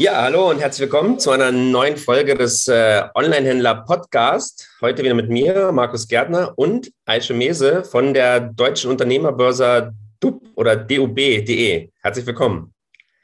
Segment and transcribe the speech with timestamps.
[0.00, 4.66] Ja, hallo und herzlich willkommen zu einer neuen Folge des äh, Online-Händler Podcast.
[4.80, 10.74] Heute wieder mit mir, Markus Gärtner und Aische Mese von der Deutschen Unternehmerbörse DUB oder
[10.74, 11.90] DUB.de.
[12.00, 12.72] Herzlich willkommen.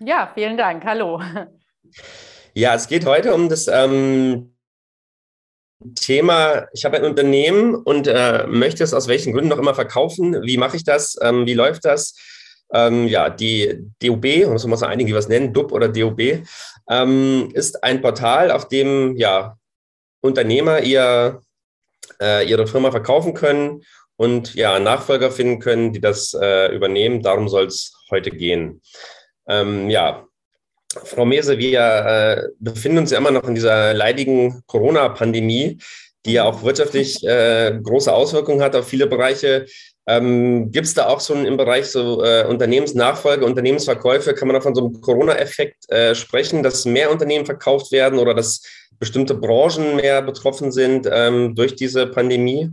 [0.00, 0.84] Ja, vielen Dank.
[0.84, 1.22] Hallo.
[2.52, 4.54] Ja, es geht heute um das ähm,
[5.94, 10.42] Thema, ich habe ein Unternehmen und äh, möchte es aus welchen Gründen noch immer verkaufen.
[10.42, 11.18] Wie mache ich das?
[11.22, 12.14] Ähm, wie läuft das?
[12.72, 16.42] Ähm, ja, die DOB, muss man sagen, einige, die was nennen, DUB oder DOB,
[16.90, 19.56] ähm, ist ein Portal, auf dem ja,
[20.20, 21.40] Unternehmer ihr,
[22.20, 23.82] äh, ihre Firma verkaufen können
[24.16, 27.22] und ja, Nachfolger finden können, die das äh, übernehmen.
[27.22, 28.80] Darum soll es heute gehen.
[29.48, 30.26] Ähm, ja,
[31.04, 35.78] Frau Mese, wir äh, befinden uns ja immer noch in dieser leidigen Corona-Pandemie,
[36.24, 39.66] die ja auch wirtschaftlich äh, große Auswirkungen hat auf viele Bereiche.
[40.08, 44.60] Ähm, Gibt es da auch so im Bereich so äh, Unternehmensnachfolge, Unternehmensverkäufe, kann man da
[44.60, 48.62] von so einem Corona-Effekt äh, sprechen, dass mehr Unternehmen verkauft werden oder dass
[48.98, 52.70] bestimmte Branchen mehr betroffen sind ähm, durch diese Pandemie?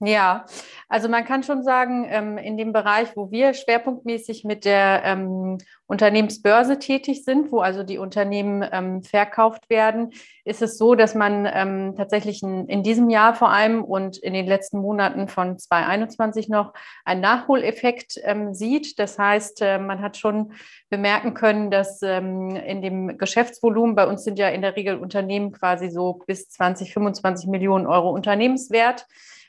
[0.00, 0.44] Ja,
[0.88, 5.58] also man kann schon sagen, ähm, in dem Bereich, wo wir schwerpunktmäßig mit der ähm,
[5.88, 10.12] Unternehmensbörse tätig sind, wo also die Unternehmen ähm, verkauft werden,
[10.44, 14.78] ist es so, dass man tatsächlich in diesem Jahr vor allem und in den letzten
[14.78, 16.72] Monaten von 2021 noch
[17.04, 18.20] einen Nachholeffekt
[18.52, 18.98] sieht.
[19.00, 20.52] Das heißt, äh, man hat schon
[20.88, 25.90] bemerken können, dass in dem Geschäftsvolumen, bei uns sind ja in der Regel Unternehmen quasi
[25.90, 29.06] so bis 20, 25 Millionen Euro Unternehmenswert,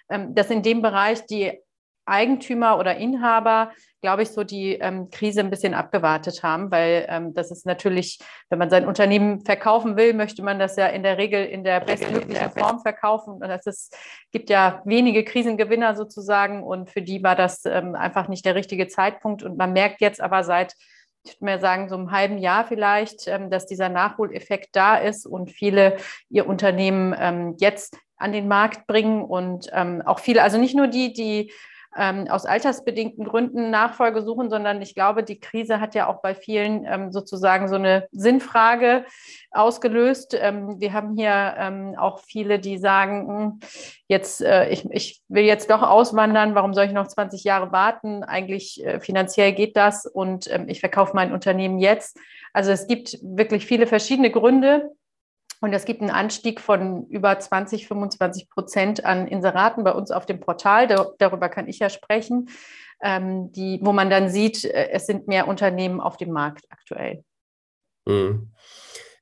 [0.07, 1.59] dass in dem Bereich die
[2.07, 7.33] Eigentümer oder Inhaber, glaube ich, so die ähm, Krise ein bisschen abgewartet haben, weil ähm,
[7.33, 11.17] das ist natürlich, wenn man sein Unternehmen verkaufen will, möchte man das ja in der
[11.17, 13.33] Regel in der bestmöglichen Form verkaufen.
[13.33, 13.89] Und es
[14.31, 18.87] gibt ja wenige Krisengewinner sozusagen und für die war das ähm, einfach nicht der richtige
[18.87, 19.43] Zeitpunkt.
[19.43, 20.73] Und man merkt jetzt aber seit
[21.23, 25.25] ich würde mal sagen, so einem halben Jahr vielleicht, ähm, dass dieser Nachholeffekt da ist
[25.25, 25.97] und viele
[26.29, 30.87] ihr Unternehmen ähm, jetzt an den Markt bringen und ähm, auch viele, also nicht nur
[30.87, 31.51] die, die
[31.97, 36.35] ähm, aus altersbedingten Gründen Nachfolge suchen, sondern ich glaube, die Krise hat ja auch bei
[36.35, 39.05] vielen ähm, sozusagen so eine Sinnfrage
[39.51, 40.37] ausgelöst.
[40.39, 43.59] Ähm, wir haben hier ähm, auch viele, die sagen, hm,
[44.07, 48.23] jetzt, äh, ich, ich will jetzt doch auswandern, warum soll ich noch 20 Jahre warten?
[48.23, 52.19] Eigentlich äh, finanziell geht das und ähm, ich verkaufe mein Unternehmen jetzt.
[52.53, 54.91] Also es gibt wirklich viele verschiedene Gründe,
[55.61, 60.25] und es gibt einen Anstieg von über 20, 25 Prozent an Inseraten bei uns auf
[60.25, 60.87] dem Portal.
[61.17, 62.49] darüber kann ich ja sprechen,
[63.01, 67.23] ähm, die, wo man dann sieht, äh, es sind mehr Unternehmen auf dem Markt aktuell.
[68.05, 68.49] Mhm.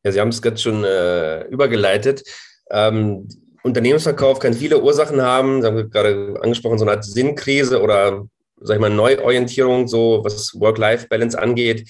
[0.03, 2.23] Ja, Sie haben es gerade schon äh, übergeleitet.
[2.69, 3.27] Ähm,
[3.63, 5.61] Unternehmensverkauf kann viele Ursachen haben.
[5.61, 8.27] Sie haben gerade angesprochen, so eine Art Sinnkrise oder,
[8.61, 11.89] sag ich mal, Neuorientierung, so was Work-Life-Balance angeht.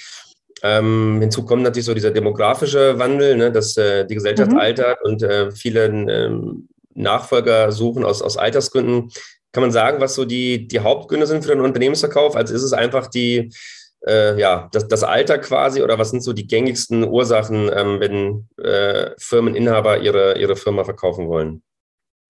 [0.68, 4.58] Ähm, hinzu kommt natürlich so dieser demografische Wandel, ne, dass äh, die Gesellschaft mhm.
[4.58, 9.12] altert und äh, viele ähm, Nachfolger suchen aus, aus Altersgründen.
[9.52, 12.36] Kann man sagen, was so die, die Hauptgründe sind für den Unternehmensverkauf?
[12.36, 13.52] Also ist es einfach die,
[14.08, 18.48] äh, ja, das, das Alter quasi oder was sind so die gängigsten Ursachen, ähm, wenn
[18.66, 21.62] äh, Firmeninhaber ihre, ihre Firma verkaufen wollen?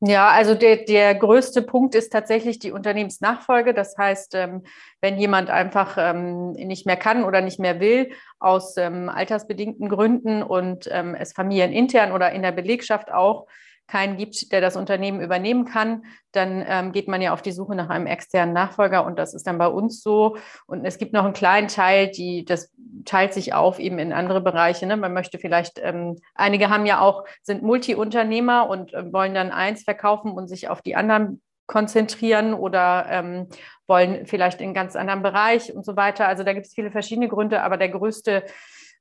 [0.07, 3.73] Ja, also der, der größte Punkt ist tatsächlich die Unternehmensnachfolge.
[3.73, 4.61] Das heißt, ähm,
[5.01, 10.44] wenn jemand einfach ähm, nicht mehr kann oder nicht mehr will, aus ähm, altersbedingten Gründen
[10.44, 13.47] und es familienintern oder in der Belegschaft auch
[13.88, 17.75] keinen gibt, der das Unternehmen übernehmen kann, dann ähm, geht man ja auf die Suche
[17.75, 20.38] nach einem externen Nachfolger und das ist dann bei uns so.
[20.66, 22.74] Und es gibt noch einen kleinen Teil, die das
[23.06, 24.85] teilt sich auf eben in andere Bereiche.
[24.85, 24.97] Ne?
[24.97, 29.84] Man möchte vielleicht, ähm, einige haben ja auch, sind Multi-Unternehmer und äh, wollen dann eins
[29.84, 33.47] verkaufen und sich auf die anderen konzentrieren oder ähm,
[33.88, 36.28] wollen vielleicht in einen ganz anderen Bereich und so weiter.
[36.28, 38.44] Also da gibt es viele verschiedene Gründe, aber der größte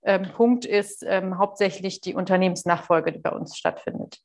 [0.03, 4.21] ähm, Punkt ist ähm, hauptsächlich die Unternehmensnachfolge, die bei uns stattfindet.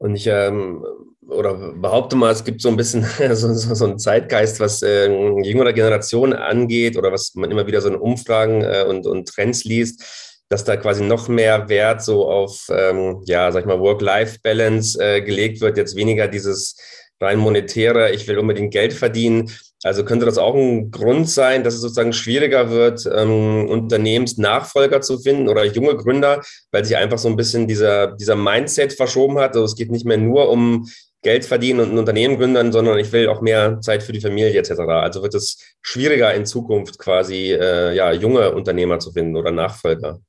[0.00, 0.82] Und ich ähm,
[1.28, 5.06] oder behaupte mal, es gibt so ein bisschen so, so, so einen Zeitgeist, was äh,
[5.42, 9.64] jüngere Generation angeht oder was man immer wieder so in Umfragen äh, und, und Trends
[9.64, 14.98] liest, dass da quasi noch mehr Wert so auf, ähm, ja, sag ich mal, Work-Life-Balance
[15.02, 16.76] äh, gelegt wird, jetzt weniger dieses
[17.20, 19.50] rein monetäre, ich will unbedingt Geld verdienen,
[19.82, 25.18] also könnte das auch ein Grund sein, dass es sozusagen schwieriger wird, ähm, Unternehmensnachfolger zu
[25.18, 29.54] finden oder junge Gründer, weil sich einfach so ein bisschen dieser, dieser Mindset verschoben hat.
[29.54, 30.86] Also es geht nicht mehr nur um
[31.22, 34.58] Geld verdienen und ein Unternehmen gründen, sondern ich will auch mehr Zeit für die Familie
[34.58, 34.80] etc.
[34.80, 40.20] Also wird es schwieriger in Zukunft quasi äh, ja, junge Unternehmer zu finden oder Nachfolger.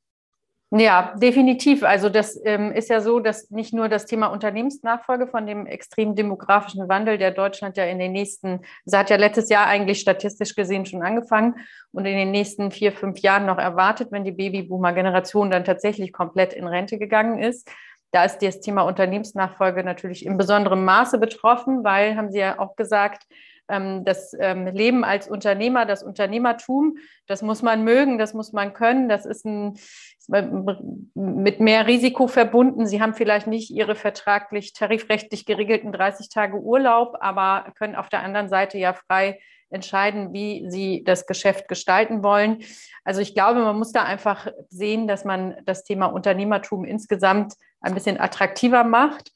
[0.73, 1.83] Ja, definitiv.
[1.83, 6.15] Also das ähm, ist ja so, dass nicht nur das Thema Unternehmensnachfolge von dem extremen
[6.15, 10.55] demografischen Wandel, der Deutschland ja in den nächsten, das hat ja letztes Jahr eigentlich statistisch
[10.55, 11.55] gesehen schon angefangen
[11.91, 16.53] und in den nächsten vier, fünf Jahren noch erwartet, wenn die Babyboomer-Generation dann tatsächlich komplett
[16.53, 17.69] in Rente gegangen ist.
[18.11, 22.77] Da ist das Thema Unternehmensnachfolge natürlich in besonderem Maße betroffen, weil, haben Sie ja auch
[22.77, 23.23] gesagt,
[24.05, 26.97] das ähm, Leben als Unternehmer, das Unternehmertum,
[27.27, 29.77] das muss man mögen, das muss man können, das ist ein,
[31.13, 32.85] mit mehr Risiko verbunden.
[32.85, 38.21] Sie haben vielleicht nicht Ihre vertraglich, tarifrechtlich geregelten 30 Tage Urlaub, aber können auf der
[38.21, 39.39] anderen Seite ja frei
[39.71, 42.63] entscheiden, wie sie das Geschäft gestalten wollen.
[43.03, 47.93] Also ich glaube, man muss da einfach sehen, dass man das Thema Unternehmertum insgesamt ein
[47.93, 49.31] bisschen attraktiver macht.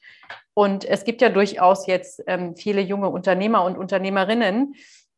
[0.58, 4.74] Und es gibt ja durchaus jetzt ähm, viele junge Unternehmer und Unternehmerinnen,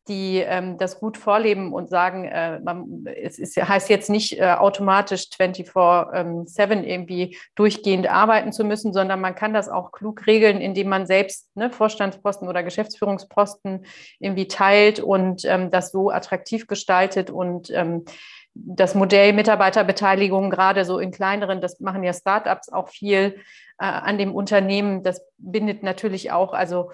[0.08, 4.54] die ähm, das gut vorleben und sagen, äh, man, es ist, heißt jetzt nicht äh,
[4.54, 10.60] automatisch 24-7 ähm, irgendwie durchgehend arbeiten zu müssen, sondern man kann das auch klug regeln,
[10.60, 13.86] indem man selbst ne, Vorstandsposten oder Geschäftsführungsposten
[14.18, 18.04] irgendwie teilt und ähm, das so attraktiv gestaltet und ähm,
[18.66, 23.36] das Modell Mitarbeiterbeteiligung, gerade so in kleineren, das machen ja Startups auch viel
[23.78, 26.90] äh, an dem Unternehmen, das bindet natürlich auch, also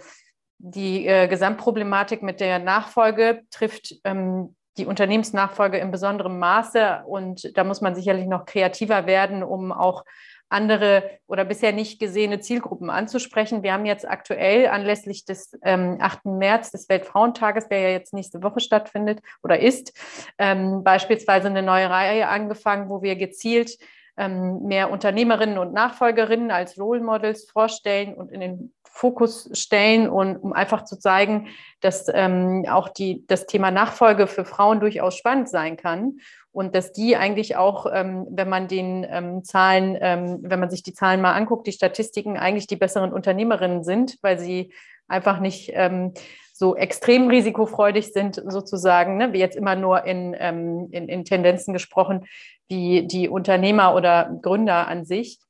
[0.59, 7.03] die äh, Gesamtproblematik mit der Nachfolge trifft ähm, die Unternehmensnachfolge in besonderem Maße.
[7.07, 10.05] Und da muss man sicherlich noch kreativer werden, um auch
[10.49, 13.63] andere oder bisher nicht gesehene Zielgruppen anzusprechen.
[13.63, 16.27] Wir haben jetzt aktuell anlässlich des ähm, 8.
[16.27, 19.93] März, des Weltfrauentages, der ja jetzt nächste Woche stattfindet oder ist,
[20.39, 23.79] ähm, beispielsweise eine neue Reihe angefangen, wo wir gezielt
[24.17, 30.37] ähm, mehr Unternehmerinnen und Nachfolgerinnen als Role Models vorstellen und in den Fokus stellen und
[30.37, 31.49] um einfach zu zeigen,
[31.81, 36.19] dass ähm, auch die, das Thema Nachfolge für Frauen durchaus spannend sein kann
[36.53, 40.85] und dass die eigentlich auch, ähm, wenn man den ähm, Zahlen, ähm, wenn man sich
[40.85, 44.73] die Zahlen mal anguckt, die Statistiken eigentlich die besseren Unternehmerinnen sind, weil sie
[45.09, 46.15] einfach nicht ähm,
[46.53, 51.73] so extrem risikofreudig sind, sozusagen, ne, wie jetzt immer nur in, ähm, in, in Tendenzen
[51.75, 52.27] gesprochen,
[52.69, 55.41] wie die Unternehmer oder Gründer an sich.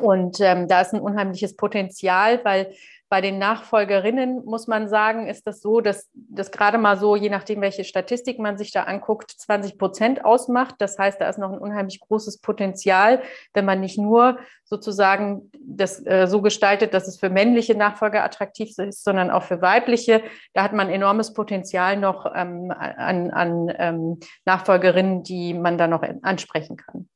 [0.00, 2.72] Und ähm, da ist ein unheimliches Potenzial, weil
[3.12, 7.28] bei den Nachfolgerinnen muss man sagen, ist das so, dass das gerade mal so, je
[7.28, 10.76] nachdem, welche Statistik man sich da anguckt, 20 Prozent ausmacht.
[10.78, 13.20] Das heißt, da ist noch ein unheimlich großes Potenzial,
[13.52, 18.78] wenn man nicht nur sozusagen das äh, so gestaltet, dass es für männliche Nachfolger attraktiv
[18.78, 20.22] ist, sondern auch für weibliche.
[20.54, 26.02] Da hat man enormes Potenzial noch ähm, an, an ähm, Nachfolgerinnen, die man da noch
[26.22, 27.10] ansprechen kann.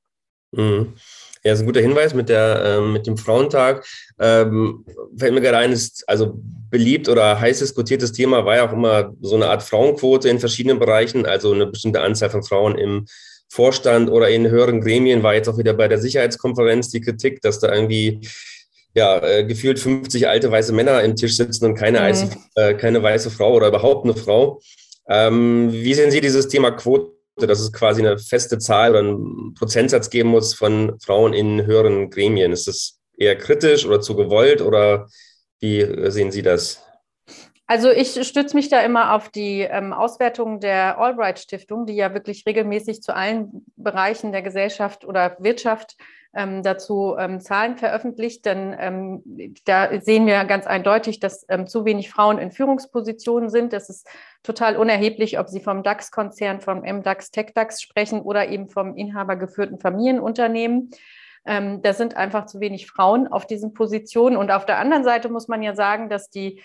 [0.56, 0.94] Mhm.
[1.44, 3.86] Ja, ist ein guter Hinweis mit, der, äh, mit dem Frauentag.
[4.18, 4.84] Ähm,
[5.16, 6.34] fällt mir gerade ein, ist also
[6.70, 10.80] beliebt oder heiß diskutiertes Thema war ja auch immer so eine Art Frauenquote in verschiedenen
[10.80, 13.06] Bereichen, also eine bestimmte Anzahl von Frauen im
[13.48, 17.60] Vorstand oder in höheren Gremien war jetzt auch wieder bei der Sicherheitskonferenz die Kritik, dass
[17.60, 18.20] da irgendwie
[18.94, 22.04] ja, äh, gefühlt 50 alte weiße Männer im Tisch sitzen und keine, mhm.
[22.04, 24.60] weiße, äh, keine weiße Frau oder überhaupt eine Frau.
[25.08, 27.15] Ähm, wie sehen Sie dieses Thema Quote?
[27.36, 32.10] Dass es quasi eine feste Zahl oder einen Prozentsatz geben muss von Frauen in höheren
[32.10, 32.52] Gremien.
[32.52, 35.08] Ist das eher kritisch oder zu gewollt oder
[35.60, 36.82] wie sehen Sie das?
[37.68, 42.14] Also ich stütze mich da immer auf die ähm, Auswertung der Albright Stiftung, die ja
[42.14, 45.96] wirklich regelmäßig zu allen Bereichen der Gesellschaft oder Wirtschaft
[46.36, 49.22] ähm, dazu ähm, Zahlen veröffentlicht, denn ähm,
[49.64, 53.72] da sehen wir ganz eindeutig, dass ähm, zu wenig Frauen in Führungspositionen sind.
[53.72, 54.06] Das ist
[54.42, 60.90] total unerheblich, ob Sie vom DAX-Konzern, vom MDAX, TechDAX sprechen oder eben vom inhabergeführten Familienunternehmen.
[61.46, 64.36] Ähm, da sind einfach zu wenig Frauen auf diesen Positionen.
[64.36, 66.60] Und auf der anderen Seite muss man ja sagen, dass die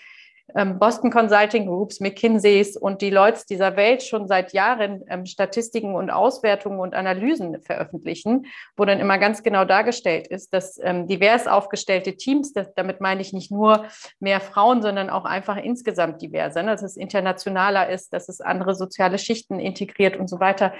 [0.54, 6.10] Boston Consulting Groups, McKinseys und die Leute dieser Welt schon seit Jahren ähm, Statistiken und
[6.10, 8.46] Auswertungen und Analysen veröffentlichen,
[8.76, 13.22] wo dann immer ganz genau dargestellt ist, dass ähm, divers aufgestellte Teams, das, damit meine
[13.22, 13.86] ich nicht nur
[14.20, 19.18] mehr Frauen, sondern auch einfach insgesamt diverser, dass es internationaler ist, dass es andere soziale
[19.18, 20.74] Schichten integriert und so weiter,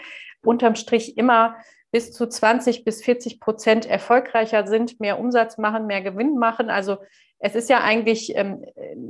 [0.45, 1.57] unterm Strich immer
[1.93, 6.71] bis zu 20 bis 40 Prozent erfolgreicher sind, mehr Umsatz machen, mehr Gewinn machen.
[6.71, 6.99] Also
[7.45, 8.65] es ist ja eigentlich, ähm,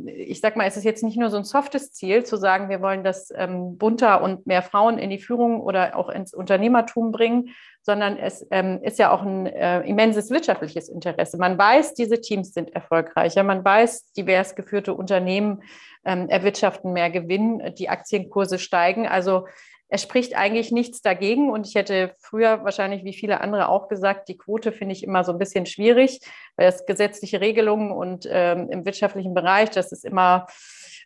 [0.07, 2.81] ich sag mal, es ist jetzt nicht nur so ein softes Ziel, zu sagen, wir
[2.81, 7.51] wollen das ähm, bunter und mehr Frauen in die Führung oder auch ins Unternehmertum bringen,
[7.83, 11.37] sondern es ähm, ist ja auch ein äh, immenses wirtschaftliches Interesse.
[11.37, 15.63] Man weiß, diese Teams sind erfolgreicher, man weiß, divers geführte Unternehmen
[16.05, 19.07] erwirtschaften mehr Gewinn, die Aktienkurse steigen.
[19.07, 19.47] Also
[19.93, 21.51] es spricht eigentlich nichts dagegen.
[21.51, 25.23] Und ich hätte früher wahrscheinlich wie viele andere auch gesagt, die Quote finde ich immer
[25.23, 26.21] so ein bisschen schwierig,
[26.57, 30.47] weil es gesetzliche Regelungen und ähm, im wirtschaftlichen Bereich, das ist immer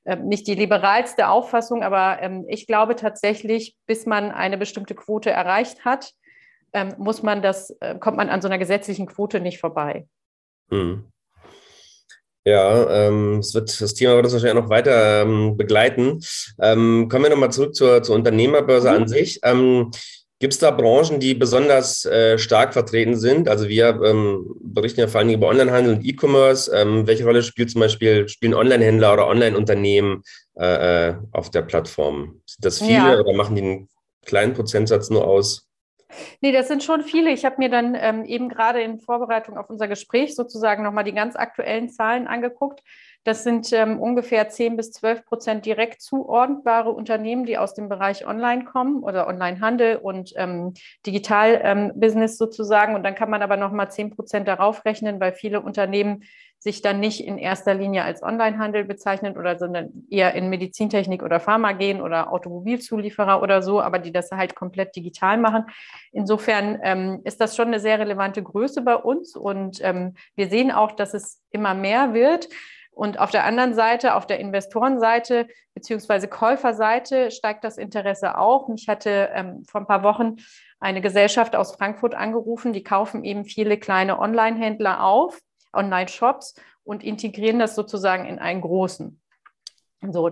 [0.04, 5.30] äh, nicht die liberalste Auffassung, aber ähm, ich glaube tatsächlich, bis man eine bestimmte Quote
[5.30, 6.12] erreicht hat,
[6.72, 10.06] ähm, muss man das, äh, kommt man an so einer gesetzlichen Quote nicht vorbei.
[10.70, 11.10] Hm.
[12.46, 16.20] Ja, ähm, es wird das Thema wird uns wahrscheinlich noch weiter ähm, begleiten.
[16.60, 18.96] Ähm, kommen wir nochmal zurück zur, zur Unternehmerbörse mhm.
[18.96, 19.40] an sich.
[19.42, 19.90] Ähm,
[20.38, 23.48] Gibt es da Branchen, die besonders äh, stark vertreten sind?
[23.48, 26.70] Also wir ähm, berichten ja vor allem über Onlinehandel und E-Commerce.
[26.72, 30.22] Ähm, welche Rolle spielt zum Beispiel spielen Onlinehändler oder Online-Unternehmen
[30.56, 32.42] äh, äh auf der Plattform?
[32.46, 33.18] Sind das viele ja.
[33.18, 33.88] oder machen die einen
[34.24, 35.65] kleinen Prozentsatz nur aus?
[36.40, 37.30] Nee, das sind schon viele.
[37.30, 41.12] Ich habe mir dann ähm, eben gerade in Vorbereitung auf unser Gespräch sozusagen nochmal die
[41.12, 42.82] ganz aktuellen Zahlen angeguckt.
[43.26, 48.24] Das sind ähm, ungefähr 10 bis 12 Prozent direkt zuordnbare Unternehmen, die aus dem Bereich
[48.24, 52.94] Online kommen oder Onlinehandel und ähm, Digital-Business ähm, sozusagen.
[52.94, 56.22] Und dann kann man aber nochmal 10 Prozent darauf rechnen, weil viele Unternehmen
[56.60, 61.40] sich dann nicht in erster Linie als Onlinehandel bezeichnen oder sondern eher in Medizintechnik oder
[61.40, 65.64] Pharma gehen oder Automobilzulieferer oder so, aber die das halt komplett digital machen.
[66.12, 70.70] Insofern ähm, ist das schon eine sehr relevante Größe bei uns und ähm, wir sehen
[70.70, 72.48] auch, dass es immer mehr wird.
[72.96, 78.68] Und auf der anderen Seite, auf der Investorenseite beziehungsweise Käuferseite steigt das Interesse auch.
[78.68, 80.36] Mich hatte ähm, vor ein paar Wochen
[80.80, 85.38] eine Gesellschaft aus Frankfurt angerufen, die kaufen eben viele kleine Online-Händler auf
[85.74, 89.20] Online-Shops und integrieren das sozusagen in einen großen.
[90.10, 90.30] So.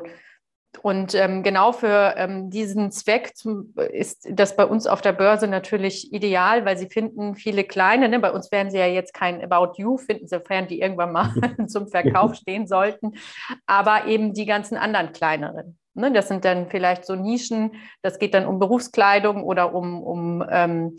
[0.83, 5.47] Und ähm, genau für ähm, diesen Zweck zum, ist das bei uns auf der Börse
[5.47, 9.43] natürlich ideal, weil sie finden viele kleine, ne, bei uns werden sie ja jetzt kein
[9.43, 11.33] About You finden, sofern die irgendwann mal
[11.69, 13.13] zum Verkauf stehen sollten,
[13.67, 15.79] aber eben die ganzen anderen kleineren.
[15.95, 20.45] Ne, das sind dann vielleicht so Nischen, das geht dann um Berufskleidung oder um, um
[20.51, 20.97] ähm,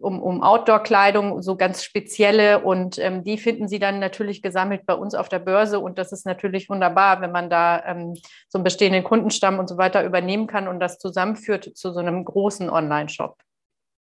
[0.00, 2.60] um, um Outdoor-Kleidung, so ganz spezielle.
[2.60, 5.80] Und ähm, die finden Sie dann natürlich gesammelt bei uns auf der Börse.
[5.80, 8.14] Und das ist natürlich wunderbar, wenn man da ähm,
[8.48, 12.24] so einen bestehenden Kundenstamm und so weiter übernehmen kann und das zusammenführt zu so einem
[12.24, 13.36] großen Online-Shop.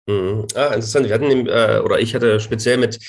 [0.08, 0.48] Mhm.
[0.56, 1.08] Ah, interessant.
[1.08, 3.00] Wir hatten, äh, oder ich hatte speziell mit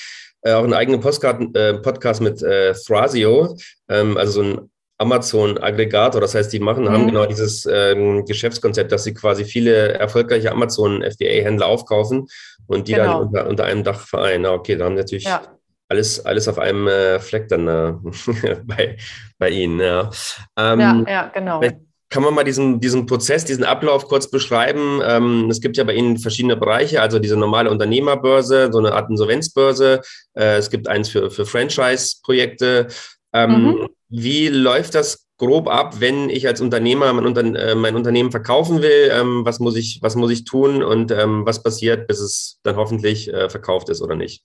[0.41, 3.55] äh, auch einen eigenen Postcard, äh, Podcast mit äh, Thrasio,
[3.89, 6.21] ähm, also so ein Amazon-Aggregator.
[6.21, 6.89] Das heißt, die machen, mhm.
[6.89, 12.27] haben genau dieses ähm, Geschäftskonzept, dass sie quasi viele erfolgreiche Amazon-FBA-Händler aufkaufen
[12.67, 13.19] und die genau.
[13.19, 14.45] dann unter, unter, einem Dach vereinen.
[14.45, 15.41] Okay, da haben natürlich ja.
[15.89, 17.93] alles, alles auf einem äh, Fleck dann äh,
[18.63, 18.97] bei,
[19.37, 19.79] bei Ihnen.
[19.79, 20.09] Ja.
[20.57, 21.61] Ähm, ja, ja, genau.
[22.09, 25.01] Kann man mal diesen, diesen Prozess, diesen Ablauf kurz beschreiben?
[25.03, 29.09] Ähm, es gibt ja bei Ihnen verschiedene Bereiche, also diese normale Unternehmerbörse, so eine Art
[29.09, 29.99] Insolvenzbörse.
[30.33, 32.87] Äh, es gibt eins für, für Franchise-Projekte.
[33.43, 33.87] Ähm, mhm.
[34.09, 38.81] Wie läuft das grob ab, wenn ich als Unternehmer mein, Unter äh, mein Unternehmen verkaufen
[38.81, 39.11] will?
[39.11, 42.77] Ähm, was, muss ich, was muss ich tun und ähm, was passiert, bis es dann
[42.77, 44.43] hoffentlich äh, verkauft ist oder nicht?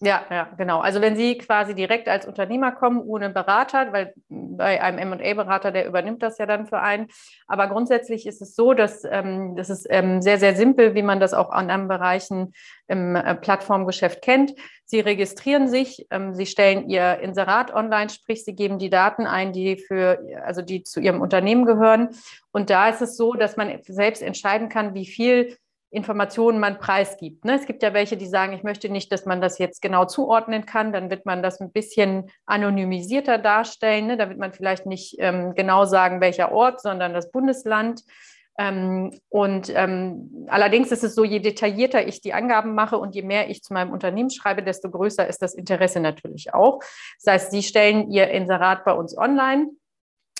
[0.00, 0.78] Ja, ja, genau.
[0.78, 5.88] Also wenn Sie quasi direkt als Unternehmer kommen, ohne Berater, weil bei einem M&A-Berater, der
[5.88, 7.08] übernimmt das ja dann für einen.
[7.48, 11.18] Aber grundsätzlich ist es so, dass ähm, das ist ähm, sehr, sehr simpel, wie man
[11.18, 12.52] das auch an anderen Bereichen
[12.86, 14.54] im äh, Plattformgeschäft kennt.
[14.84, 19.52] Sie registrieren sich, ähm, Sie stellen Ihr Inserat online, sprich, Sie geben die Daten ein,
[19.52, 22.10] die für, also die zu Ihrem Unternehmen gehören.
[22.52, 25.56] Und da ist es so, dass man selbst entscheiden kann, wie viel
[25.90, 27.44] Informationen man preisgibt.
[27.44, 27.54] Ne?
[27.54, 30.66] Es gibt ja welche, die sagen, ich möchte nicht, dass man das jetzt genau zuordnen
[30.66, 30.92] kann.
[30.92, 34.08] Dann wird man das ein bisschen anonymisierter darstellen.
[34.08, 34.16] Ne?
[34.18, 38.02] Da wird man vielleicht nicht ähm, genau sagen, welcher Ort, sondern das Bundesland.
[38.58, 43.22] Ähm, und ähm, allerdings ist es so, je detaillierter ich die Angaben mache und je
[43.22, 46.80] mehr ich zu meinem Unternehmen schreibe, desto größer ist das Interesse natürlich auch.
[47.22, 49.68] Das heißt, Sie stellen Ihr Inserat bei uns online.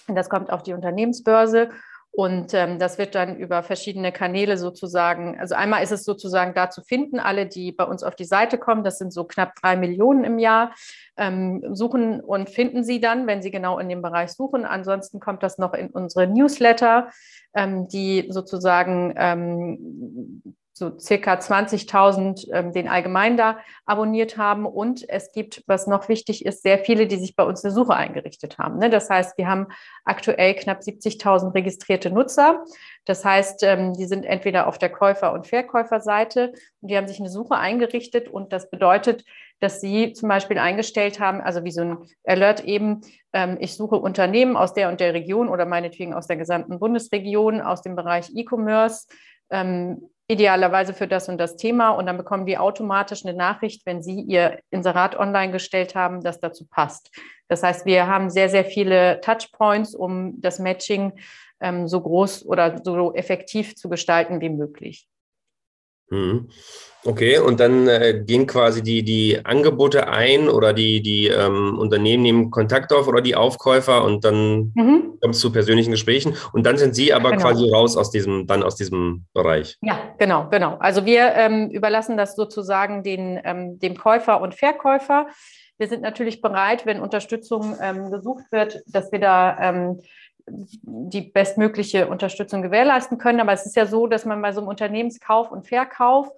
[0.09, 1.71] Und das kommt auf die Unternehmensbörse
[2.19, 6.69] und ähm, das wird dann über verschiedene Kanäle sozusagen, also einmal ist es sozusagen da
[6.69, 9.77] zu finden, alle, die bei uns auf die Seite kommen, das sind so knapp drei
[9.77, 10.75] Millionen im Jahr,
[11.17, 14.65] ähm, suchen und finden sie dann, wenn sie genau in dem Bereich suchen.
[14.65, 17.09] Ansonsten kommt das noch in unsere Newsletter,
[17.55, 24.65] ähm, die sozusagen ähm, so circa 20.000 ähm, den allgemein da abonniert haben.
[24.65, 27.95] Und es gibt, was noch wichtig ist, sehr viele, die sich bei uns eine Suche
[27.95, 28.79] eingerichtet haben.
[28.79, 28.89] Ne?
[28.89, 29.67] Das heißt, wir haben
[30.05, 32.65] aktuell knapp 70.000 registrierte Nutzer.
[33.05, 37.21] Das heißt, ähm, die sind entweder auf der Käufer- und Verkäuferseite und die haben sich
[37.21, 38.29] eine Suche eingerichtet.
[38.29, 39.25] Und das bedeutet,
[39.61, 43.01] dass sie zum Beispiel eingestellt haben, also wie so ein Alert eben,
[43.33, 47.61] ähm, ich suche Unternehmen aus der und der Region oder meinetwegen aus der gesamten Bundesregion,
[47.61, 49.09] aus dem Bereich E-Commerce
[49.51, 54.03] ähm, idealerweise für das und das Thema und dann bekommen die automatisch eine Nachricht, wenn
[54.03, 57.11] Sie Ihr Inserat online gestellt haben, das dazu passt.
[57.49, 61.13] Das heißt, wir haben sehr, sehr viele Touchpoints, um das Matching
[61.61, 65.09] ähm, so groß oder so effektiv zu gestalten wie möglich.
[66.11, 66.49] Mhm.
[67.05, 72.23] Okay, und dann äh, gehen quasi die, die Angebote ein oder die, die ähm, Unternehmen
[72.23, 75.19] nehmen Kontakt auf oder die Aufkäufer und dann mhm.
[75.21, 77.43] kommt es zu persönlichen Gesprächen und dann sind Sie aber genau.
[77.43, 79.79] quasi raus aus diesem, dann aus diesem Bereich.
[79.81, 80.77] Ja, genau, genau.
[80.81, 85.29] Also wir ähm, überlassen das sozusagen den, ähm, dem Käufer und Verkäufer.
[85.79, 90.01] Wir sind natürlich bereit, wenn Unterstützung ähm, gesucht wird, dass wir da ähm,
[90.51, 93.41] die bestmögliche Unterstützung gewährleisten können.
[93.41, 96.31] Aber es ist ja so, dass man bei so einem Unternehmenskauf und Verkauf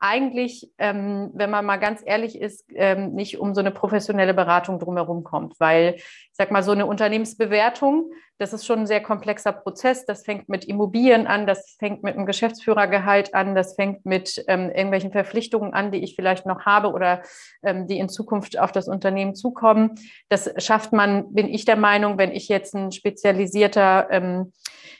[0.00, 4.78] eigentlich, ähm, wenn man mal ganz ehrlich ist, ähm, nicht um so eine professionelle Beratung
[4.78, 9.52] drumherum kommt, weil ich sag mal, so eine Unternehmensbewertung, das ist schon ein sehr komplexer
[9.52, 10.06] Prozess.
[10.06, 14.70] Das fängt mit Immobilien an, das fängt mit einem Geschäftsführergehalt an, das fängt mit ähm,
[14.70, 17.22] irgendwelchen Verpflichtungen an, die ich vielleicht noch habe oder
[17.62, 19.96] ähm, die in Zukunft auf das Unternehmen zukommen.
[20.28, 24.52] Das schafft man, bin ich der Meinung, wenn ich jetzt ein spezialisierter ähm,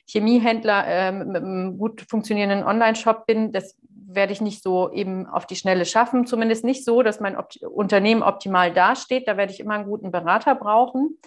[0.06, 3.76] Chemiehändler ähm, mit einem gut funktionierenden Online-Shop bin, das
[4.08, 6.26] werde ich nicht so eben auf die Schnelle schaffen.
[6.26, 9.28] Zumindest nicht so, dass mein Opt Unternehmen optimal dasteht.
[9.28, 11.18] Da werde ich immer einen guten Berater brauchen,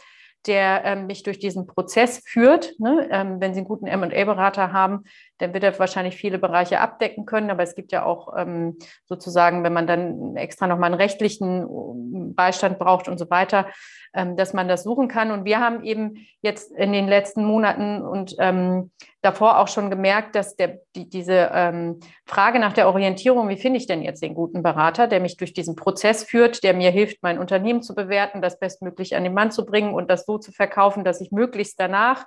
[0.48, 2.74] der ähm, mich durch diesen Prozess führt.
[2.80, 3.08] Ne?
[3.12, 5.04] Ähm, wenn Sie einen guten MA-Berater haben,
[5.42, 7.50] dann wird er wahrscheinlich viele Bereiche abdecken können.
[7.50, 12.36] Aber es gibt ja auch ähm, sozusagen, wenn man dann extra nochmal einen rechtlichen ähm,
[12.36, 13.68] Beistand braucht und so weiter,
[14.14, 15.32] ähm, dass man das suchen kann.
[15.32, 20.36] Und wir haben eben jetzt in den letzten Monaten und ähm, davor auch schon gemerkt,
[20.36, 24.34] dass der, die, diese ähm, Frage nach der Orientierung, wie finde ich denn jetzt den
[24.34, 28.42] guten Berater, der mich durch diesen Prozess führt, der mir hilft, mein Unternehmen zu bewerten,
[28.42, 31.80] das bestmöglich an den Mann zu bringen und das so zu verkaufen, dass ich möglichst
[31.80, 32.26] danach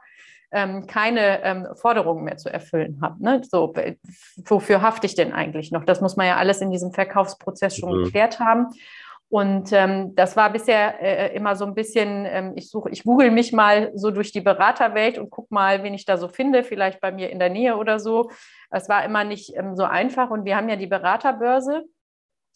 [0.54, 3.22] ähm, keine ähm, Forderungen mehr zu erfüllen habe.
[3.22, 3.42] Ne?
[3.44, 3.74] So,
[4.46, 5.84] wofür hafte ich denn eigentlich noch?
[5.84, 8.04] Das muss man ja alles in diesem Verkaufsprozess schon mhm.
[8.04, 8.68] geklärt haben.
[9.28, 13.32] Und ähm, das war bisher äh, immer so ein bisschen, ähm, ich suche, ich google
[13.32, 17.00] mich mal so durch die Beraterwelt und gucke mal, wen ich da so finde, vielleicht
[17.00, 18.30] bei mir in der Nähe oder so.
[18.70, 20.30] Es war immer nicht ähm, so einfach.
[20.30, 21.84] Und wir haben ja die Beraterbörse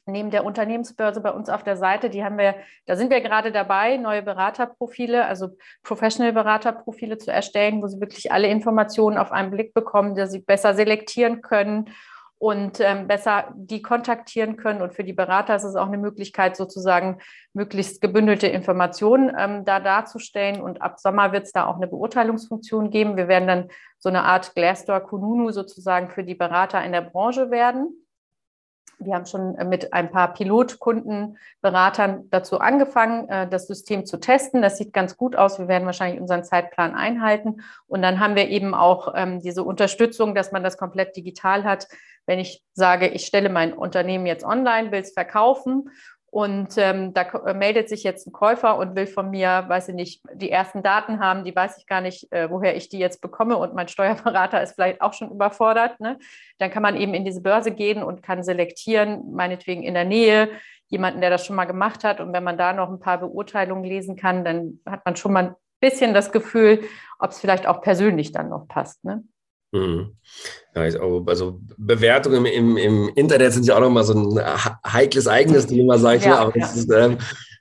[0.09, 2.55] neben der Unternehmensbörse bei uns auf der Seite, die haben wir,
[2.87, 5.51] da sind wir gerade dabei, neue Beraterprofile, also
[5.83, 10.75] Professional-Beraterprofile zu erstellen, wo sie wirklich alle Informationen auf einen Blick bekommen, dass sie besser
[10.75, 11.91] selektieren können
[12.39, 14.81] und ähm, besser die kontaktieren können.
[14.81, 17.19] Und für die Berater ist es auch eine Möglichkeit, sozusagen
[17.53, 20.61] möglichst gebündelte Informationen ähm, da darzustellen.
[20.61, 23.17] Und ab Sommer wird es da auch eine Beurteilungsfunktion geben.
[23.17, 27.51] Wir werden dann so eine Art Glassdoor Kununu sozusagen für die Berater in der Branche
[27.51, 28.08] werden.
[28.99, 34.61] Wir haben schon mit ein paar Pilotkundenberatern dazu angefangen, äh, das System zu testen.
[34.61, 35.59] Das sieht ganz gut aus.
[35.59, 37.63] Wir werden wahrscheinlich unseren Zeitplan einhalten.
[37.87, 41.89] Und dann haben wir eben auch ähm, diese Unterstützung, dass man das komplett digital hat.
[42.27, 45.91] Wenn ich sage, ich stelle mein Unternehmen jetzt online, will es verkaufen
[46.31, 49.95] und ähm, da äh, meldet sich jetzt ein Käufer und will von mir, weiß ich
[49.95, 53.23] nicht, die ersten Daten haben, die weiß ich gar nicht, äh, woher ich die jetzt
[53.23, 55.99] bekomme und mein Steuerberater ist vielleicht auch schon überfordert.
[56.01, 56.19] Ne?
[56.59, 60.51] Dann kann man eben in diese Börse gehen und kann selektieren, meinetwegen in der Nähe,
[60.89, 62.21] jemanden, der das schon mal gemacht hat.
[62.21, 65.45] Und wenn man da noch ein paar Beurteilungen lesen kann, dann hat man schon mal
[65.45, 66.83] ein bisschen das Gefühl,
[67.19, 69.03] ob es vielleicht auch persönlich dann noch passt.
[69.05, 69.25] Ne?
[69.73, 70.17] Mhm.
[70.75, 74.41] Ja, also Bewertungen im, im, Internet sind ja auch nochmal so ein
[74.87, 76.39] heikles eigenes Thema, sage ich ja, mal.
[76.39, 76.67] Aber ja.
[76.67, 77.19] das ist, ähm,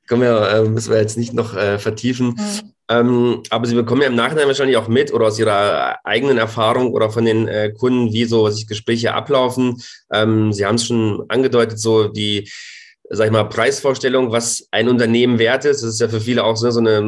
[0.07, 2.27] können wir, äh, müssen wir jetzt nicht noch äh, vertiefen.
[2.27, 2.73] Mhm.
[2.89, 6.93] Ähm, aber Sie bekommen ja im Nachhinein wahrscheinlich auch mit oder aus Ihrer eigenen Erfahrung
[6.93, 9.81] oder von den äh, Kunden, wie so sich Gespräche ablaufen.
[10.11, 12.49] Ähm, Sie haben es schon angedeutet, so die
[13.09, 15.81] sag ich mal, Preisvorstellung, was ein Unternehmen wert ist.
[15.81, 16.99] Das ist ja für viele auch so, so, eine,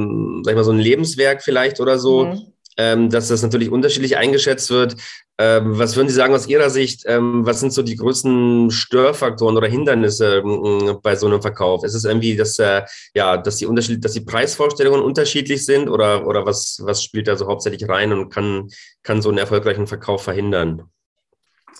[0.44, 2.26] sag ich mal, so ein Lebenswerk vielleicht oder so.
[2.26, 4.96] Mhm ähm, dass das natürlich unterschiedlich eingeschätzt wird.
[5.38, 7.04] Ähm, was würden Sie sagen aus Ihrer Sicht?
[7.06, 11.84] Ähm, was sind so die größten Störfaktoren oder Hindernisse äh, bei so einem Verkauf?
[11.84, 16.26] Ist es irgendwie, dass, äh, ja, dass, die Unterschied dass die Preisvorstellungen unterschiedlich sind oder,
[16.26, 18.70] oder was, was spielt da so hauptsächlich rein und kann,
[19.04, 20.84] kann so einen erfolgreichen Verkauf verhindern?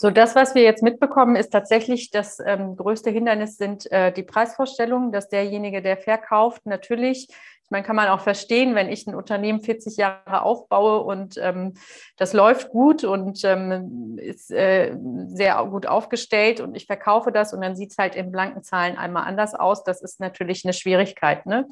[0.02, 4.24] So, das, was wir jetzt mitbekommen, ist tatsächlich das ähm, größte Hindernis sind äh, die
[4.24, 7.28] Preisvorstellungen, dass derjenige, der verkauft, natürlich
[7.70, 11.76] ich meine, kann man auch verstehen, wenn ich ein Unternehmen 40 Jahre aufbaue und ähm,
[12.18, 17.62] das läuft gut und ähm, ist äh, sehr gut aufgestellt und ich verkaufe das und
[17.62, 19.84] dann sieht es halt in blanken Zahlen einmal anders aus.
[19.84, 21.46] Das ist natürlich eine Schwierigkeit.
[21.46, 21.68] Ne?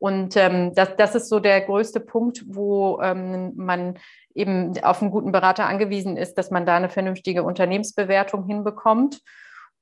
[0.00, 3.98] Und ähm, das, das ist so der größte Punkt, wo ähm, man
[4.34, 9.20] eben auf einen guten Berater angewiesen ist, dass man da eine vernünftige Unternehmensbewertung hinbekommt.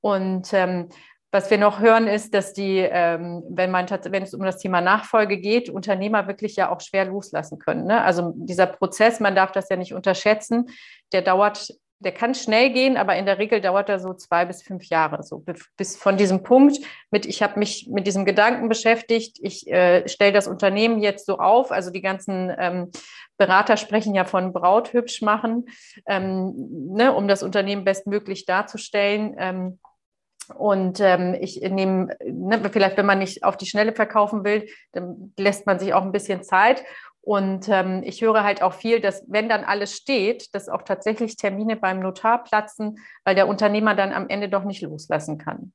[0.01, 0.89] Und ähm,
[1.31, 4.81] was wir noch hören, ist, dass die, ähm, wenn man wenn es um das Thema
[4.81, 7.85] Nachfolge geht, Unternehmer wirklich ja auch schwer loslassen können.
[7.85, 8.03] Ne?
[8.03, 10.65] Also dieser Prozess, man darf das ja nicht unterschätzen,
[11.13, 14.61] der dauert der kann schnell gehen, aber in der Regel dauert er so zwei bis
[14.61, 15.43] fünf Jahre, so
[15.75, 16.77] bis von diesem Punkt
[17.11, 21.39] mit, ich habe mich mit diesem Gedanken beschäftigt, ich äh, stelle das Unternehmen jetzt so
[21.39, 22.91] auf, also die ganzen ähm,
[23.37, 25.65] Berater sprechen ja von Braut hübsch machen,
[26.07, 26.53] ähm,
[26.93, 29.35] ne, um das Unternehmen bestmöglich darzustellen.
[29.37, 29.79] Ähm,
[30.55, 35.33] und ähm, ich nehme, ne, vielleicht wenn man nicht auf die Schnelle verkaufen will, dann
[35.37, 36.83] lässt man sich auch ein bisschen Zeit.
[37.21, 41.35] Und ähm, ich höre halt auch viel, dass wenn dann alles steht, dass auch tatsächlich
[41.35, 45.73] Termine beim Notar platzen, weil der Unternehmer dann am Ende doch nicht loslassen kann.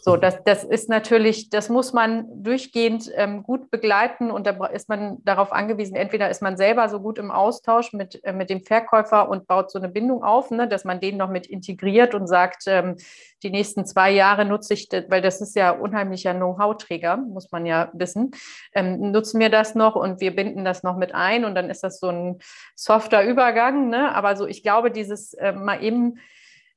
[0.00, 4.88] So, das, das ist natürlich, das muss man durchgehend ähm, gut begleiten und da ist
[4.88, 8.62] man darauf angewiesen, entweder ist man selber so gut im Austausch mit, äh, mit dem
[8.62, 12.26] Verkäufer und baut so eine Bindung auf, ne, dass man den noch mit integriert und
[12.26, 12.96] sagt, ähm,
[13.42, 17.90] die nächsten zwei Jahre nutze ich, weil das ist ja unheimlicher Know-how-Träger, muss man ja
[17.92, 18.30] wissen,
[18.74, 21.82] ähm, nutzen wir das noch und wir binden das noch mit ein und dann ist
[21.82, 22.38] das so ein
[22.74, 23.88] softer Übergang.
[23.88, 24.14] Ne?
[24.14, 26.18] Aber so, ich glaube, dieses äh, mal eben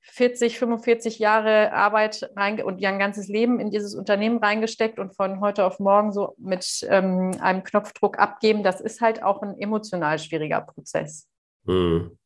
[0.08, 5.40] 40, 45 Jahre Arbeit rein und ein ganzes Leben in dieses Unternehmen reingesteckt und von
[5.42, 10.20] heute auf morgen so mit ähm, einem Knopfdruck abgeben, das ist halt auch ein emotional
[10.20, 11.28] schwieriger Prozess.
[11.66, 12.18] Hm.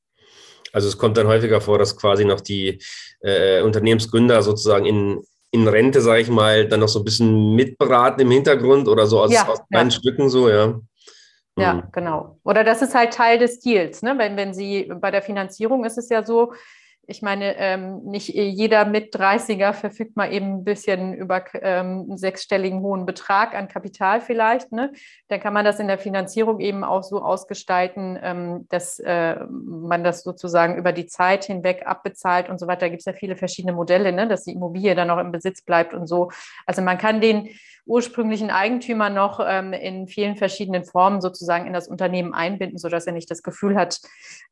[0.73, 2.79] Also es kommt dann häufiger vor, dass quasi noch die
[3.21, 8.21] äh, Unternehmensgründer sozusagen in, in Rente, sage ich mal, dann noch so ein bisschen mitberaten
[8.21, 9.95] im Hintergrund oder so aus, ja, aus kleinen ja.
[9.95, 10.79] Stücken so, ja.
[11.57, 11.83] Ja, hm.
[11.91, 12.39] genau.
[12.43, 14.01] Oder das ist halt Teil des Deals.
[14.01, 14.15] Ne?
[14.17, 16.53] Wenn, wenn Sie bei der Finanzierung ist es ja so,
[17.09, 22.17] ich meine, ähm, nicht jeder mit 30er verfügt mal eben ein bisschen über ähm, einen
[22.17, 24.71] sechsstelligen hohen Betrag an Kapital vielleicht.
[24.71, 24.91] Ne?
[25.27, 30.03] Dann kann man das in der Finanzierung eben auch so ausgestalten, ähm, dass äh, man
[30.03, 32.81] das sozusagen über die Zeit hinweg abbezahlt und so weiter.
[32.81, 34.27] Da gibt es ja viele verschiedene Modelle, ne?
[34.27, 36.29] dass die Immobilie dann auch im Besitz bleibt und so.
[36.67, 37.49] Also man kann den
[37.89, 43.13] ursprünglichen Eigentümer noch ähm, in vielen verschiedenen Formen sozusagen in das Unternehmen einbinden, sodass er
[43.13, 43.99] nicht das Gefühl hat,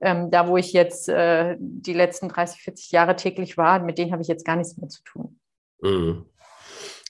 [0.01, 4.11] ähm, da wo ich jetzt äh, die letzten 30, 40 Jahre täglich war, mit denen
[4.11, 5.39] habe ich jetzt gar nichts mehr zu tun.
[5.81, 6.25] Mhm.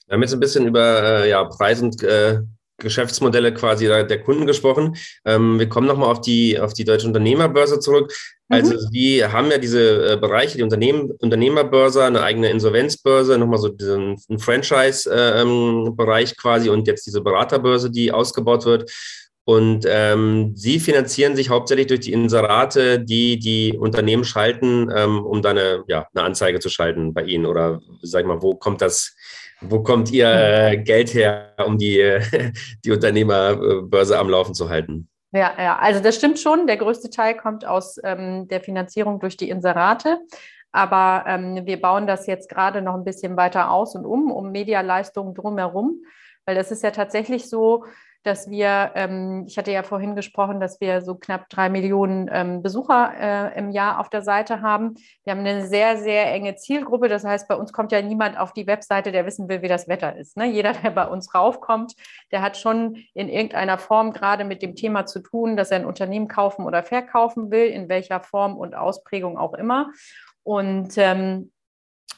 [0.06, 2.40] Wir haben jetzt ein bisschen über äh, ja, Preis äh,
[2.78, 4.96] Geschäftsmodelle quasi der Kunden gesprochen.
[5.24, 8.12] Ähm, wir kommen nochmal auf die, auf die Deutsche Unternehmerbörse zurück.
[8.48, 8.88] Also mhm.
[8.90, 14.16] Sie haben ja diese äh, Bereiche, die Unternehmen, Unternehmerbörse, eine eigene Insolvenzbörse, nochmal so diesen
[14.38, 18.90] Franchise-Bereich äh, ähm, quasi und jetzt diese Beraterbörse, die ausgebaut wird.
[19.48, 25.40] Und ähm, Sie finanzieren sich hauptsächlich durch die Inserate, die die Unternehmen schalten, ähm, um
[25.40, 27.46] dann eine, ja, eine Anzeige zu schalten bei Ihnen.
[27.46, 29.16] Oder sag ich mal, wo kommt das,
[29.60, 32.18] wo kommt Ihr äh, Geld her, um die,
[32.84, 35.08] die Unternehmerbörse am Laufen zu halten?
[35.32, 36.66] Ja, ja, also das stimmt schon.
[36.66, 40.20] Der größte Teil kommt aus ähm, der Finanzierung durch die Inserate.
[40.72, 44.50] Aber ähm, wir bauen das jetzt gerade noch ein bisschen weiter aus und um, um
[44.52, 46.02] Medialeistungen drumherum.
[46.46, 47.84] Weil das ist ja tatsächlich so,
[48.22, 52.62] dass wir, ähm, ich hatte ja vorhin gesprochen, dass wir so knapp drei Millionen ähm,
[52.62, 54.94] Besucher äh, im Jahr auf der Seite haben.
[55.24, 57.08] Wir haben eine sehr, sehr enge Zielgruppe.
[57.08, 59.88] Das heißt, bei uns kommt ja niemand auf die Webseite, der wissen will, wie das
[59.88, 60.36] Wetter ist.
[60.36, 60.46] Ne?
[60.46, 61.94] Jeder, der bei uns raufkommt,
[62.32, 65.86] der hat schon in irgendeiner Form gerade mit dem Thema zu tun, dass er ein
[65.86, 69.90] Unternehmen kaufen oder verkaufen will, in welcher Form und Ausprägung auch immer.
[70.42, 71.50] Und ähm,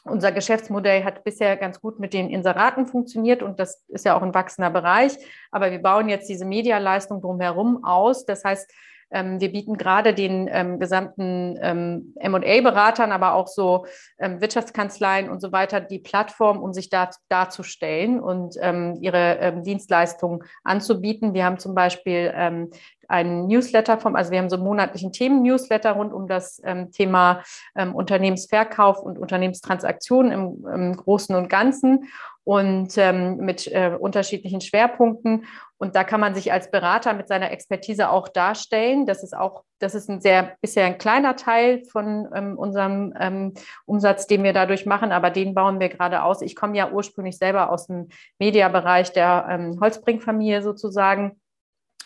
[0.04, 4.22] unser Geschäftsmodell hat bisher ganz gut mit den Inseraten funktioniert und das ist ja auch
[4.22, 5.12] ein wachsender Bereich.
[5.50, 8.24] Aber wir bauen jetzt diese Medialeistung drumherum aus.
[8.24, 8.72] Das heißt,
[9.12, 13.86] ähm, wir bieten gerade den ähm, gesamten ähm, MA-Beratern, aber auch so
[14.18, 19.64] ähm, Wirtschaftskanzleien und so weiter die Plattform, um sich da, darzustellen und ähm, ihre ähm,
[19.64, 21.34] Dienstleistungen anzubieten.
[21.34, 22.32] Wir haben zum Beispiel
[23.10, 27.42] einen Newsletter vom, also wir haben so einen monatlichen Themen-Newsletter rund um das ähm, Thema
[27.74, 32.08] ähm, Unternehmensverkauf und Unternehmenstransaktionen im, im Großen und Ganzen
[32.44, 35.44] und ähm, mit äh, unterschiedlichen Schwerpunkten.
[35.76, 39.06] Und da kann man sich als Berater mit seiner Expertise auch darstellen.
[39.06, 43.54] Das ist auch, das ist ein sehr, bisher ein kleiner Teil von ähm, unserem ähm,
[43.86, 46.42] Umsatz, den wir dadurch machen, aber den bauen wir gerade aus.
[46.42, 51.40] Ich komme ja ursprünglich selber aus dem Mediabereich der ähm, Holzbring-Familie sozusagen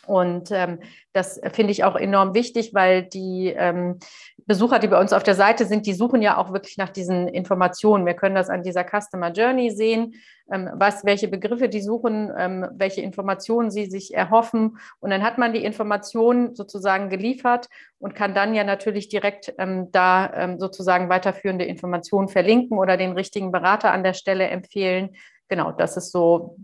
[0.06, 0.78] und ähm,
[1.12, 3.98] das finde ich auch enorm wichtig, weil die ähm,
[4.46, 7.28] Besucher, die bei uns auf der Seite sind, die suchen ja auch wirklich nach diesen
[7.28, 8.04] Informationen.
[8.04, 10.14] Wir können das an dieser Customer Journey sehen,
[10.52, 14.78] ähm, was, welche Begriffe die suchen, ähm, welche Informationen sie sich erhoffen.
[15.00, 19.90] Und dann hat man die Informationen sozusagen geliefert und kann dann ja natürlich direkt ähm,
[19.92, 25.10] da ähm, sozusagen weiterführende Informationen verlinken oder den richtigen Berater an der Stelle empfehlen.
[25.48, 26.56] Genau, das ist so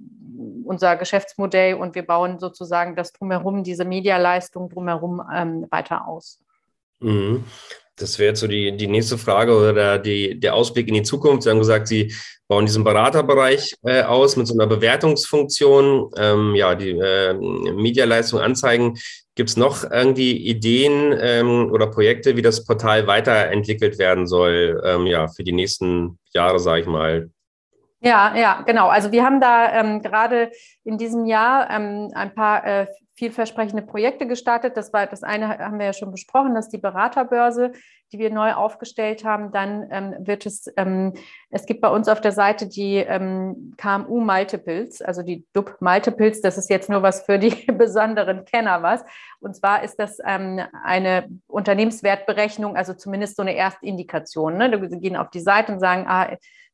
[0.64, 6.38] unser Geschäftsmodell und wir bauen sozusagen das drumherum, diese Medialeistung drumherum ähm, weiter aus.
[7.00, 7.44] Mhm.
[7.96, 11.42] Das wäre jetzt so die, die nächste Frage oder die, der Ausblick in die Zukunft.
[11.42, 12.14] Sie haben gesagt, Sie
[12.48, 18.98] bauen diesen Beraterbereich äh, aus mit so einer Bewertungsfunktion, ähm, ja, die äh, Medialeistung anzeigen.
[19.34, 25.06] Gibt es noch irgendwie Ideen ähm, oder Projekte, wie das Portal weiterentwickelt werden soll, ähm,
[25.06, 27.28] ja, für die nächsten Jahre, sage ich mal?
[28.02, 28.88] Ja, ja, genau.
[28.88, 30.50] Also wir haben da ähm, gerade
[30.84, 34.78] in diesem Jahr ähm, ein paar äh, vielversprechende Projekte gestartet.
[34.78, 37.72] Das war das eine haben wir ja schon besprochen, das ist die Beraterbörse,
[38.10, 39.52] die wir neu aufgestellt haben.
[39.52, 41.12] Dann ähm, wird es, ähm,
[41.50, 46.40] es gibt bei uns auf der Seite die ähm, KMU Multiples, also die DUB Multiples.
[46.40, 49.04] Das ist jetzt nur was für die besonderen Kenner was.
[49.40, 54.56] Und zwar ist das ähm, eine Unternehmenswertberechnung, also zumindest so eine Erstindikation.
[54.56, 54.70] Ne?
[54.70, 56.30] Da gehen auf die Seite und sagen, ah,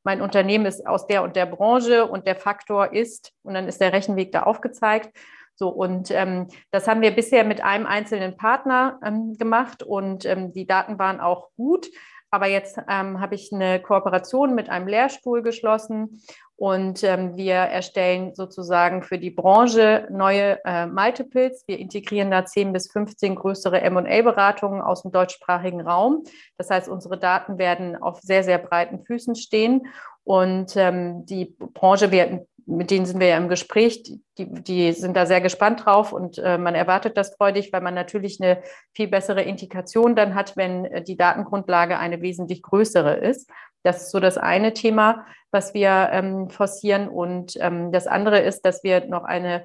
[0.07, 3.81] mein Unternehmen ist aus der und der Branche und der Faktor ist, und dann ist
[3.81, 5.11] der Rechenweg da aufgezeigt.
[5.57, 10.53] So, und ähm, das haben wir bisher mit einem einzelnen Partner ähm, gemacht und ähm,
[10.53, 11.88] die Daten waren auch gut.
[12.30, 16.20] Aber jetzt ähm, habe ich eine Kooperation mit einem Lehrstuhl geschlossen
[16.56, 21.64] und ähm, wir erstellen sozusagen für die Branche neue äh, Multiples.
[21.66, 26.24] Wir integrieren da 10 bis 15 größere MA-Beratungen aus dem deutschsprachigen Raum.
[26.56, 29.86] Das heißt, unsere Daten werden auf sehr, sehr breiten Füßen stehen.
[30.24, 34.02] Und ähm, die Branche, wir mit denen sind wir ja im Gespräch,
[34.38, 37.94] die, die sind da sehr gespannt drauf und äh, man erwartet das freudig, weil man
[37.94, 38.61] natürlich eine
[38.92, 43.48] viel bessere Indikation dann hat, wenn äh, die Datengrundlage eine wesentlich größere ist.
[43.85, 47.09] Das ist so das eine Thema, was wir ähm, forcieren.
[47.09, 49.64] Und ähm, das andere ist, dass wir noch eine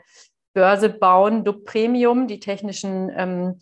[0.54, 3.60] Börse bauen, Duck Premium, die technischen ähm,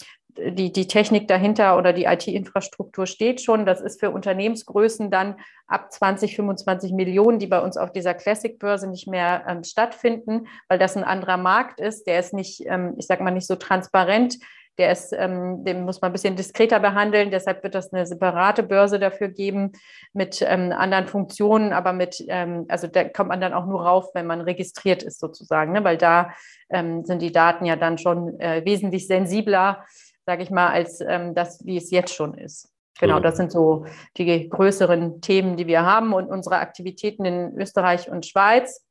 [0.51, 3.65] die, die Technik dahinter oder die IT-Infrastruktur steht schon.
[3.65, 5.35] Das ist für Unternehmensgrößen dann
[5.67, 10.79] ab 20, 25 Millionen, die bei uns auf dieser Classic-Börse nicht mehr ähm, stattfinden, weil
[10.79, 12.07] das ein anderer Markt ist.
[12.07, 14.37] Der ist nicht, ähm, ich sage mal, nicht so transparent.
[14.77, 17.31] Der ist, ähm, den muss man ein bisschen diskreter behandeln.
[17.31, 19.73] Deshalb wird das eine separate Börse dafür geben
[20.13, 24.11] mit ähm, anderen Funktionen, aber mit, ähm, also da kommt man dann auch nur rauf,
[24.13, 25.83] wenn man registriert ist sozusagen, ne?
[25.83, 26.31] weil da
[26.69, 29.83] ähm, sind die Daten ja dann schon äh, wesentlich sensibler
[30.29, 32.71] sage ich mal, als ähm, das, wie es jetzt schon ist.
[32.99, 38.11] Genau, das sind so die größeren Themen, die wir haben und unsere Aktivitäten in Österreich
[38.11, 38.85] und Schweiz.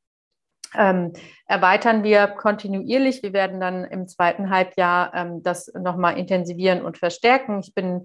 [0.75, 1.13] Ähm,
[1.45, 3.23] erweitern wir kontinuierlich.
[3.23, 7.61] Wir werden dann im zweiten Halbjahr ähm, das nochmal intensivieren und verstärken.
[7.61, 8.03] Ich bin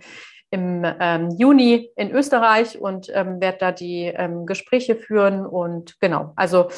[0.51, 5.45] im ähm, Juni in Österreich und ähm, werde da die ähm, Gespräche führen.
[5.45, 6.69] Und genau, also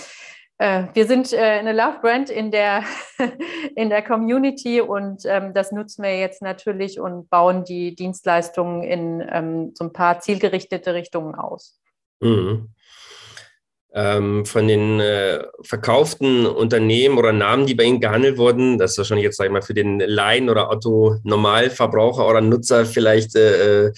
[0.58, 2.82] wir sind äh, eine Love Brand in der,
[3.76, 9.26] in der Community und ähm, das nutzen wir jetzt natürlich und bauen die Dienstleistungen in
[9.30, 11.78] ähm, so ein paar zielgerichtete Richtungen aus.
[12.20, 12.70] Mhm.
[13.92, 18.98] Ähm, von den äh, verkauften Unternehmen oder Namen, die bei Ihnen gehandelt wurden, das ist
[18.98, 23.86] wahrscheinlich jetzt, sag ich mal, für den Laien oder Otto Normalverbraucher oder Nutzer vielleicht äh,
[23.86, 23.92] äh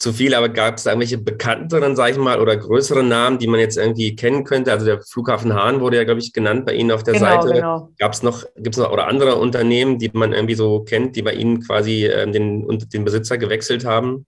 [0.00, 3.46] zu viel, aber gab es da irgendwelche bekannteren, sage ich mal, oder größeren Namen, die
[3.46, 4.72] man jetzt irgendwie kennen könnte?
[4.72, 7.52] Also der Flughafen Hahn wurde ja, glaube ich, genannt bei Ihnen auf der genau, Seite.
[7.52, 7.90] Genau.
[7.98, 11.22] Gab es noch, gibt es noch oder andere Unternehmen, die man irgendwie so kennt, die
[11.22, 14.26] bei Ihnen quasi äh, den, den Besitzer gewechselt haben?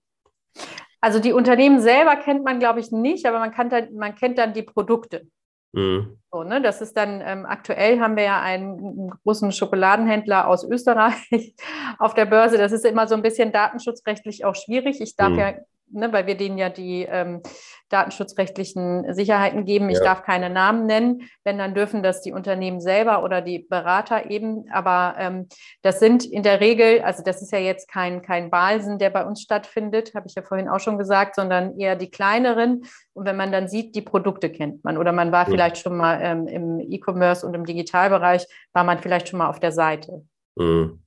[1.01, 4.37] Also die Unternehmen selber kennt man, glaube ich, nicht, aber man, kann dann, man kennt
[4.37, 5.25] dann die Produkte.
[5.73, 6.17] Mhm.
[6.31, 6.61] So, ne?
[6.61, 11.55] Das ist dann ähm, aktuell haben wir ja einen großen Schokoladenhändler aus Österreich
[11.99, 12.57] auf der Börse.
[12.57, 15.01] Das ist immer so ein bisschen datenschutzrechtlich auch schwierig.
[15.01, 15.39] Ich darf mhm.
[15.39, 15.53] ja
[15.93, 17.41] ne, weil wir denen ja die ähm,
[17.89, 19.89] datenschutzrechtlichen Sicherheiten geben.
[19.89, 20.03] Ich ja.
[20.03, 24.65] darf keine Namen nennen, wenn dann dürfen das die Unternehmen selber oder die Berater eben.
[24.71, 25.47] Aber ähm,
[25.83, 29.23] das sind in der Regel, also das ist ja jetzt kein, kein Balsen, der bei
[29.25, 32.83] uns stattfindet, habe ich ja vorhin auch schon gesagt, sondern eher die kleineren.
[33.13, 35.51] Und wenn man dann sieht, die Produkte kennt man oder man war ja.
[35.51, 39.59] vielleicht schon mal ähm, im E-Commerce und im Digitalbereich, war man vielleicht schon mal auf
[39.59, 40.25] der Seite.
[40.55, 41.03] Mhm.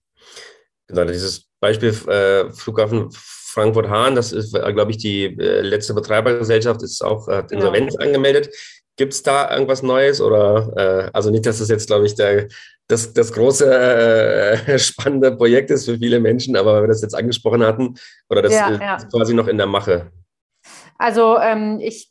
[0.86, 3.10] Genau, dieses Beispiel äh, Flughafen
[3.56, 8.06] Frankfurt-Hahn, das ist, äh, glaube ich, die äh, letzte Betreibergesellschaft, ist auch hat Insolvenz ja.
[8.06, 8.54] angemeldet.
[8.96, 12.48] Gibt es da irgendwas Neues oder äh, also nicht, dass das jetzt, glaube ich, der,
[12.86, 17.14] das, das große äh, spannende Projekt ist für viele Menschen, aber weil wir das jetzt
[17.14, 17.94] angesprochen hatten,
[18.28, 18.96] oder das ja, ja.
[18.96, 20.10] ist quasi noch in der Mache?
[20.98, 22.10] Also ähm, ich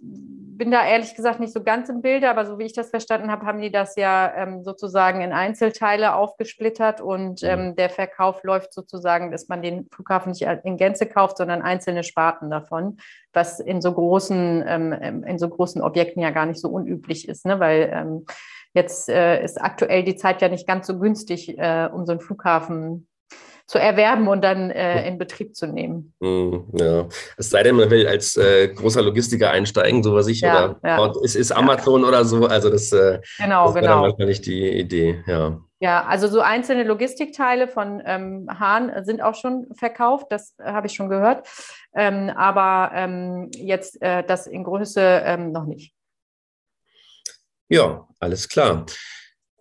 [0.57, 3.29] bin da ehrlich gesagt nicht so ganz im Bilde, aber so wie ich das verstanden
[3.29, 7.49] habe, haben die das ja ähm, sozusagen in Einzelteile aufgesplittert und mhm.
[7.49, 12.03] ähm, der Verkauf läuft sozusagen, dass man den Flughafen nicht in Gänze kauft, sondern einzelne
[12.03, 12.97] Sparten davon,
[13.33, 17.45] was in so großen, ähm, in so großen Objekten ja gar nicht so unüblich ist,
[17.45, 17.59] ne?
[17.59, 18.25] weil ähm,
[18.73, 22.21] jetzt äh, ist aktuell die Zeit ja nicht ganz so günstig, äh, um so einen
[22.21, 23.07] Flughafen
[23.67, 26.13] zu erwerben und dann äh, in Betrieb zu nehmen.
[26.21, 30.41] Hm, ja, es sei denn, man will als äh, großer Logistiker einsteigen, so was ich,
[30.41, 31.11] ja, oder ja.
[31.23, 32.07] es ist Amazon ja.
[32.07, 34.01] oder so, also das, äh, genau, das genau.
[34.03, 35.59] wahrscheinlich die Idee, ja.
[35.79, 40.93] Ja, also so einzelne Logistikteile von ähm, Hahn sind auch schon verkauft, das habe ich
[40.93, 41.47] schon gehört.
[41.93, 45.93] Ähm, aber ähm, jetzt äh, das in Größe ähm, noch nicht.
[47.67, 48.85] Ja, alles klar.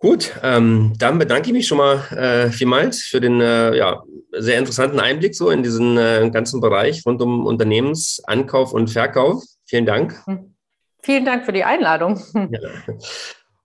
[0.05, 4.59] Gut, ähm, dann bedanke ich mich schon mal äh, vielmals für den äh, ja, sehr
[4.59, 9.43] interessanten Einblick so in diesen äh, ganzen Bereich rund um Unternehmensankauf und Verkauf.
[9.65, 10.13] Vielen Dank.
[10.27, 10.53] Hm.
[11.01, 12.21] Vielen Dank für die Einladung.
[12.35, 12.59] Ja.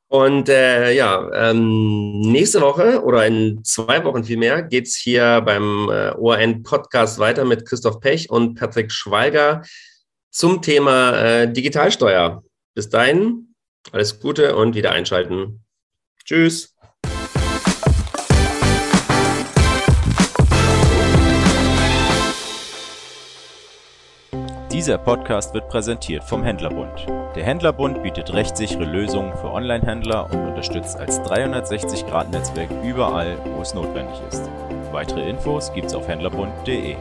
[0.09, 5.91] Und äh, ja, ähm, nächste Woche oder in zwei Wochen vielmehr geht es hier beim
[5.91, 9.63] äh, ORN-Podcast weiter mit Christoph Pech und Patrick Schweiger
[10.31, 12.43] zum Thema äh, Digitalsteuer.
[12.75, 13.55] Bis dahin,
[13.93, 15.63] alles Gute und wieder einschalten.
[16.25, 16.75] Tschüss.
[24.73, 27.07] Dieser Podcast wird präsentiert vom Händlerbund.
[27.35, 34.17] Der Händlerbund bietet rechtssichere Lösungen für Online-Händler und unterstützt als 360-Grad-Netzwerk überall, wo es notwendig
[34.31, 34.49] ist.
[34.93, 36.97] Weitere Infos gibt's auf händlerbund.de.